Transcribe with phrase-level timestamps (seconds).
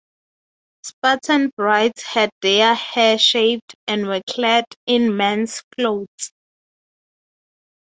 [0.81, 6.33] Spartan brides had their hair shaved and were clad in men's clothes.